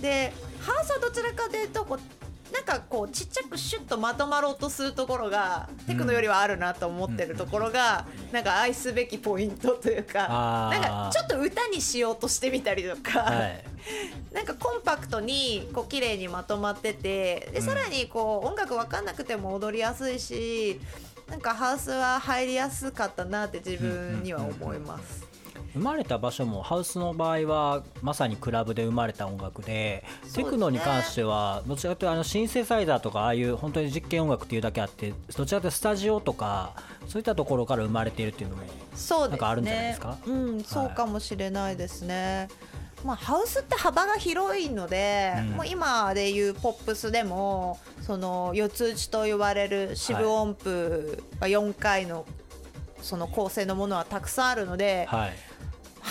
[0.00, 2.21] でハウスはどちらかというとこう
[2.52, 10.28] なんかこうちっちゃくシュッとまとまろうとするところがテクノよりはあるなと思ってるところが、なんか愛すべきポイントというか
[10.70, 13.64] なんかちょっと歌にしようとしてみたりとか、はい。
[14.32, 17.62] なんかコンパクトにこう綺麗にまとまっててでうん。
[17.62, 20.80] さらにこう音楽わかんなくても踊りやすいし
[21.28, 25.31] なんかハウスは入りやすかったなって自分には思います。
[25.74, 30.02] 生まれた場所もハウスの場合はまさにクラブで生まれた音楽でね。
[30.34, 36.74] テクノに関してはどちらかというとあのシンセサイザーとかああいう本当に実験音楽っていうだけあってどちらかというとスタジオとか
[37.08, 38.62] そういったところから生まれているっていうのも
[38.94, 39.28] そう。
[39.28, 40.18] なんかあるんじゃないですか？
[40.26, 42.48] うん、そうかもしれないですね。
[43.04, 45.50] まあ、ハウスって幅が広いので、うん。
[45.54, 52.24] もう今でいうポップスでもその四つ打ちと言われる四分音符が4回の
[53.00, 55.32] その構成のものはたくさんあるので、はい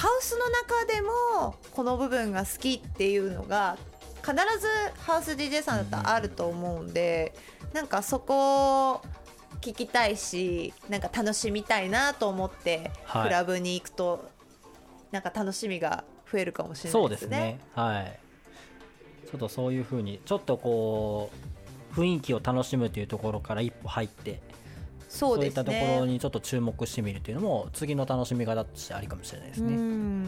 [0.01, 3.77] ハウスの中でもこの部分が好きっていうのが
[4.23, 7.35] 必ずハウス DJ さんだったらあると思うんで、
[7.71, 9.01] なんかそこを
[9.61, 13.23] 聞きたいしなんか楽しみたいなと思ってはい。
[13.25, 14.27] クラブに行くと、
[15.11, 17.17] なんか楽しみが増えるかもしれなそいうでね。
[17.17, 17.59] ですすね。
[17.75, 18.19] はい。
[19.29, 21.29] ちょっとそういうふうにちょっとこ
[21.93, 24.41] う雰囲気を楽しむというところから一歩入って
[25.11, 29.75] そうですいったところねにちょっと注目してみるっていうのも次の楽しみ方としてありかもしれないですうね。
[29.75, 30.25] ん。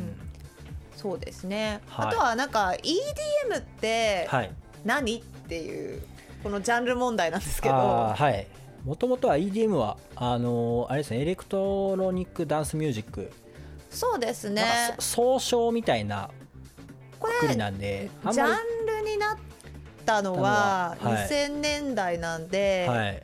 [0.97, 4.51] そうですね、はいあとはなんか EDM ってはい。
[4.83, 6.01] 何っていう
[6.43, 7.75] このジャンル問題なんですけど。
[7.75, 8.45] はい。
[8.83, 13.31] もともとは EDM はあのーあれですねエレクトロニックダンスミュージック、
[13.89, 14.65] そうですね。
[14.99, 16.29] 総称みたいな
[17.19, 19.37] これなんであんジャまンルになっ
[20.05, 21.27] たのははい。
[21.29, 23.23] 2000年代なんで、りはい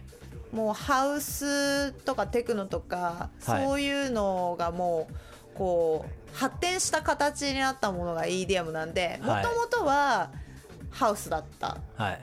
[0.51, 3.65] もうハウスとかテクノとか、はい。
[3.67, 5.13] そういうのがもう
[5.55, 9.43] こう発展した形になったものが EDM なんでもはい。
[9.43, 10.31] ともとは
[10.89, 12.21] ハウスだったはい。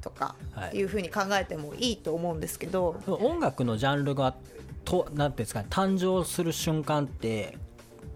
[0.00, 0.76] とかはい。
[0.76, 4.34] いうふうに考えてもいいと思うんですけど、音楽のジャンルが
[4.84, 7.56] となんていうんですかね誕生する瞬間って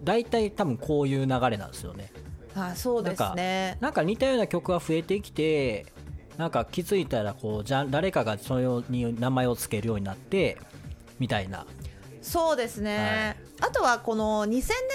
[0.03, 2.11] 大体多分こういう流れなんですよね。
[2.55, 3.77] あそうですね。
[3.81, 5.85] なんか似たような曲が増えてきて
[6.37, 10.57] なんか気づいたらこうじゃ誰かがそれに名前を付けるようになって
[11.19, 11.65] みたいな。
[12.21, 14.49] そうですね、あとはこの2000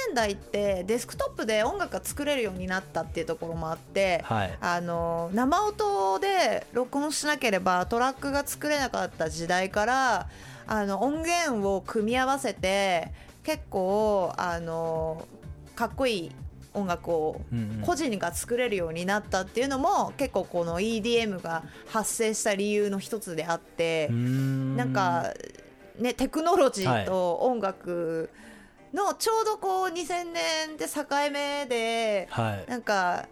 [0.09, 4.59] 年代ってデスクトップで音楽が作れるようになったっていうところもあって、はい。
[4.61, 10.29] あの生音で録音しなければトラックが作れなかった時代から
[10.66, 13.12] あの音源を組み合わせて
[13.44, 15.26] 結構あの
[15.76, 16.33] かっこいい
[16.74, 17.40] 音楽を
[17.85, 25.33] 個人が作れるようになったっていうのも結構この EDM が発生した理由の一つであってなんか
[25.98, 28.30] ねテクノロジーと音楽
[28.92, 32.70] のちょうどこう2000年で境目ではい。
[32.70, 33.28] なんか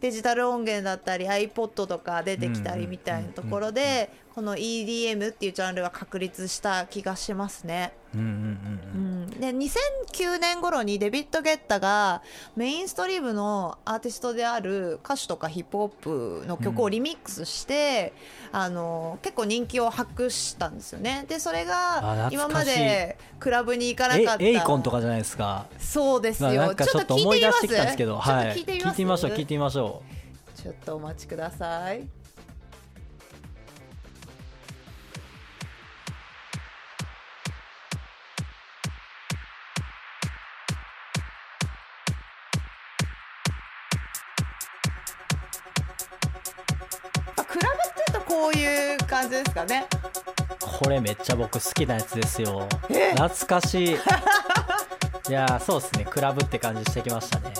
[0.00, 7.94] デジタル音源だったり iPod とか出てきたりみたいなところでこの EDM っていうジャンルが確立した気がしますね。
[8.14, 8.34] うんうんうんう
[8.94, 9.24] うん。
[9.24, 12.20] ん、で2009年頃にデビッド・ゲッタが
[12.54, 15.88] メインストリームのアーティストである歌手とかヒップホッ
[16.42, 18.12] プの曲をリミックスして、
[18.52, 21.24] あの結構人気を博したんですよね。
[21.26, 24.44] でそれがあ今までクラブに行かなかった。
[24.44, 25.64] えエイコンとかじゃないですか。
[25.78, 30.02] そうですよ、まあなんかちょっと思い出してきたんですけどちょっはいと聞いてみましょう聞いてみましょ
[30.54, 32.15] ちょっとお待ちください
[49.26, 49.86] 感じですかね。
[49.90, 52.66] うこれめっちゃ僕好きなやつですよ。
[52.88, 53.90] 懐かしい。
[55.28, 56.06] いやーそうですね。
[56.08, 57.52] クラブって感じしてきましたね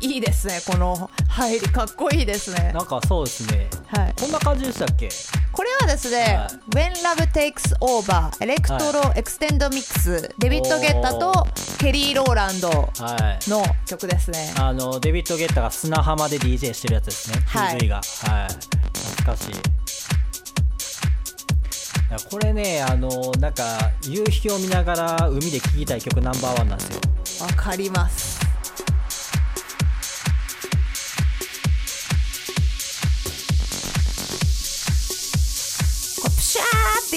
[0.00, 2.72] いいですねこの入りかっこいいですね。
[2.72, 3.68] なんかそうですね。
[3.88, 4.14] はい。
[4.18, 5.08] こんな感じでしたっけ？
[5.52, 6.48] これはですね、はい。
[6.70, 11.46] When Love Takes Over Electro Extended Mix デビッド・ゲッタと
[11.78, 13.50] ケリー・ローランドはい。
[13.50, 14.52] の曲ですね。
[14.58, 17.78] あのデビッド・ゲッタが砂浜で DJ してるやつですね、はい。
[17.78, 17.96] PV が。
[17.96, 18.04] はい。
[19.16, 19.54] 懐かしい。
[22.30, 23.62] これねあのなんか
[24.02, 26.84] 夕日を見ながら海で聴きたい曲ナンバーワンなんで
[27.26, 27.46] すよ。
[27.46, 28.27] わかります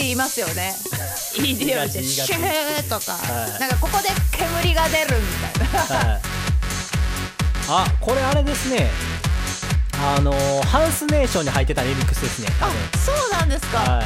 [0.01, 0.73] って言いますよね。
[1.37, 3.59] EDM ってシューとか、はい。
[3.59, 5.27] なんかここで煙が出るみ
[5.59, 6.07] たいな。
[6.09, 6.21] はい。
[7.69, 8.89] あこれあれですね。
[10.03, 10.31] あの
[10.63, 12.47] ハウスネーションに入ってたリミックスですね。
[12.59, 14.05] 多あ分そうなんですか、はい。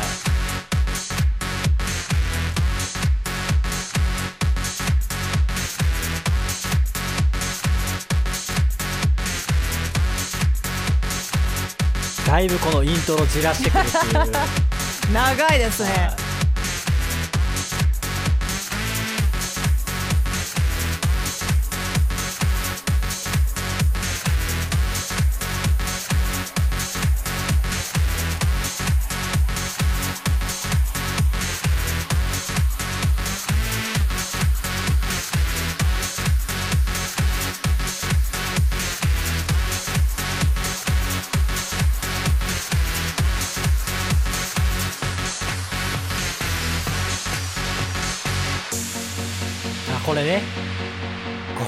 [12.27, 14.65] だいぶこのイントロじらしてくるっていう
[15.13, 16.09] 長いですね、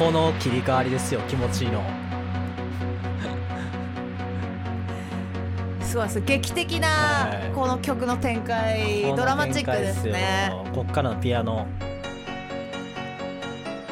[0.08, 1.84] この切り替わりですよ気持ち いいの
[5.82, 11.68] すそうです劇的はないこの曲の展開ドラマチックですね展開ですよこっからのピアノ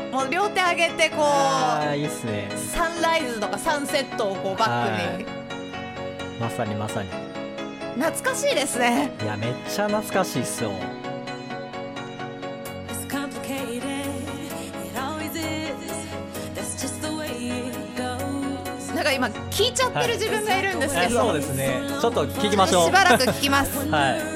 [0.10, 5.26] もう両手上げてこうあーいいっすねサンライズとかサンセットをこうバックに
[6.40, 7.10] まさにまさに
[7.98, 10.72] 懐かしいですねいやめっちゃ懐かしいっすよ
[19.56, 21.80] 聞いちゃってる自分がいるんですけど、あそうですね。
[22.02, 22.86] ちょっと聞きましょう。
[22.88, 23.90] しばらく聞きます。
[23.90, 24.35] はい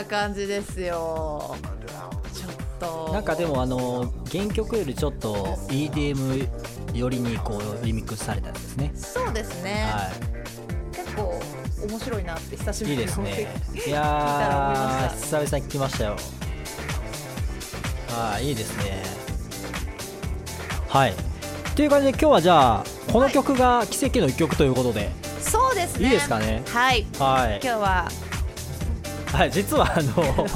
[0.00, 1.56] な感じですよ。
[2.32, 3.12] ちょっと。
[3.12, 6.48] なんかでもあの原曲よりちょっと EDM
[6.94, 8.92] 寄りにこうリミックスされたんですね。
[8.94, 10.10] そうですね、は
[10.92, 11.40] 結構
[11.86, 13.54] 面白いなって久しぶいいりにですね。
[13.86, 16.16] いや久々に聞きましたよ。
[18.08, 19.02] はいいいですね。
[20.88, 21.14] はい。
[21.76, 26.06] という感じで今日はじゃあこの曲が奇跡の一曲ということで、そうですね。
[26.06, 26.62] いいですかね。
[26.66, 27.06] はい。
[27.18, 27.60] はい。
[27.62, 28.08] 今日は
[29.32, 30.48] はい、実はあの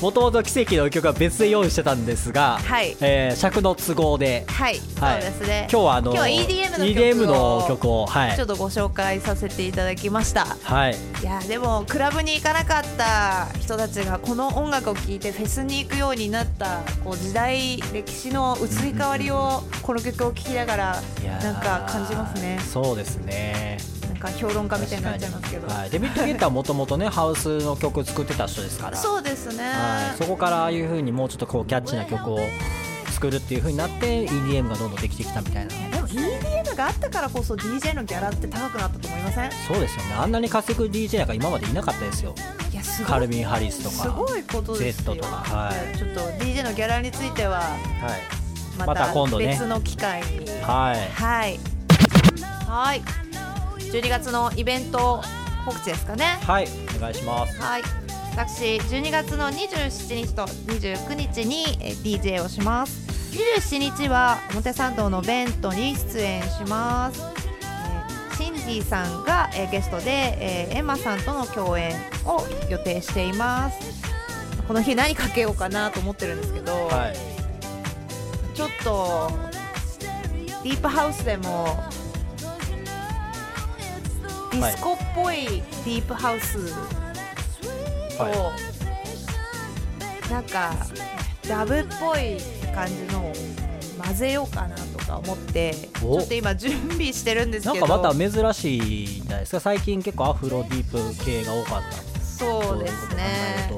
[0.00, 2.96] もともと奇跡の曲は別で用意してたんですが、はい。
[3.00, 5.22] えー尺の都合で、はい、はい。
[5.22, 5.68] そうですね。
[5.70, 8.36] 今日はあの今日は EDM の曲を EDM の曲をはい。
[8.36, 10.46] ちょっとご紹介させていただきました。
[10.62, 10.96] はい。
[11.22, 21.02] いやでもクラブに行かなかった人たちがこの音楽を聴いてフェスに行くようになったこう時代歴史の移り変わりをこの曲を聴きながら
[21.42, 22.58] なんか感じますね。
[22.60, 23.93] そうですね
[24.24, 28.96] か評論家みたいになっちゃいますけど、はい、デビッド・ゲッターはもともとねハウスの曲作ってた人ですから。
[28.96, 32.38] そうですね、はい、そこからああいう風にもうちょっとこうキャッチーな曲を
[33.10, 39.52] 作るっていう風になって EDM がどんどんできてきたみたいなでも EDM があったからこそ DJ のギャラって高くなったと思いません？
[39.52, 40.14] そうですよね。
[40.14, 42.34] あんなに稼ぐ DJ なんか今までいなかったですよ。
[42.72, 45.14] いやすごいカルビン・ハリスとかすごいことですよ。
[45.14, 45.98] Z とかはい。
[45.98, 48.78] ちょっと DJ のギャラについてははい。
[48.78, 49.46] また今度ね。
[49.48, 50.48] 別の機会に。
[50.62, 51.10] はい。
[51.12, 51.60] はい。
[52.66, 53.02] はい
[53.94, 55.22] 12月のイベント
[55.64, 56.24] 告知ですかね。
[56.42, 56.66] はい
[56.96, 57.62] お願いします。
[57.62, 57.82] はい。
[58.32, 63.06] 私12月の27日と29日にえー DJ をします。
[63.38, 73.78] 27日は表参道のベントに出演します、えーシンジーさんが、えーゲストで、えーエンマさんとの共演を予定しています。
[74.66, 78.56] この日何かけようかなと思ってるんですけど、はい。
[78.56, 79.30] ちょっと
[80.64, 81.78] ディープハウスでも
[84.54, 86.72] ディスコっぽいディープハウス
[88.16, 88.56] と、は
[90.30, 90.76] なんか
[91.48, 92.38] ダブっぽい
[92.72, 93.32] 感じのを
[94.00, 99.60] 混ぜようかなとか思ってちおょっと今準備してるんですなんけどかまた珍しいじゃないですか。
[99.60, 102.20] 最近結構アフロディープ系が多かった。
[102.20, 103.70] そうですね。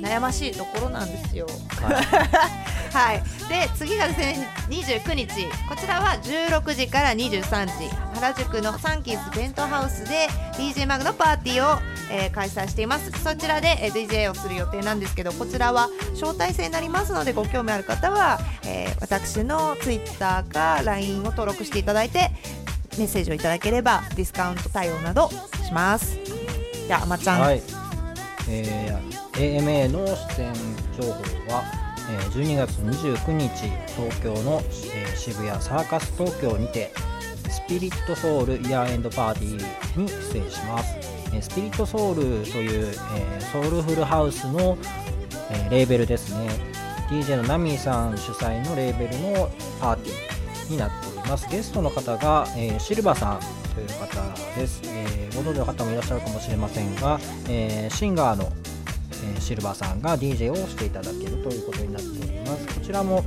[0.00, 1.46] 悩ましいところなんですよ。
[1.80, 2.61] はい
[2.92, 10.28] はい、で次がですね29日こちらは16時から23時原宿のサンキーズベントハウスで
[10.58, 11.80] DJ マグのパーティーを、
[12.10, 13.10] えー開催しています。
[13.22, 22.30] そちらで、えー DJ をする予定なんですけどこちらは招待制になりますのでご興味ある方は、えー私の Twitter か LINE を登録していただいて
[22.98, 25.30] メッセージをいただければディスカウント対応など
[25.64, 26.18] します。
[26.86, 27.62] じゃあまちゃん、はい、
[28.48, 30.52] えー AMA の出演
[31.00, 31.12] 情報
[31.54, 31.81] は、
[32.32, 33.48] 12月29日
[33.96, 34.62] 東京の、
[35.16, 36.92] 渋谷サーカス東京にて
[37.50, 40.96] スピリットソウルイヤーエンドパーティーに出演します、
[41.40, 42.94] スピリットソウルという、
[43.52, 44.78] ソウルフルハウスの、
[45.70, 46.48] レーベルですね。
[47.10, 51.46] DJ のナミーさん主催のレーベルのパーティーになっております。
[51.50, 53.40] ゲストの方が、えシルバさん
[53.74, 54.22] という方
[54.58, 58.50] です、えご存知の方もいらっしゃるかもしれませんが、えシンガーの、
[59.22, 62.66] えシルバーさんが DJ をしていただけるということになっております。
[62.66, 63.24] こちらも、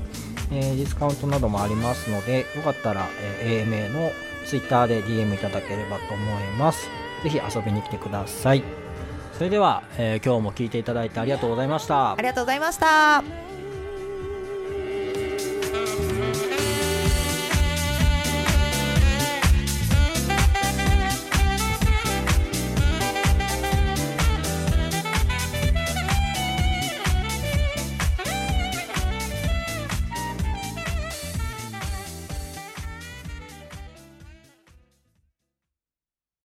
[0.52, 3.08] えディスカウントなどもありますのでよかったら、
[3.42, 4.12] え AMA の
[4.46, 6.90] Twitter で DM いただければと思います。
[7.24, 8.64] 是非遊びに来てください。
[9.34, 12.14] それでは、えー今日も聴いていただいてありがとうございました。
[12.14, 13.45] ありがとうございました。